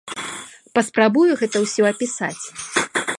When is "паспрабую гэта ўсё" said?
0.77-1.81